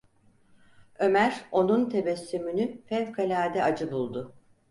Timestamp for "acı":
3.63-3.91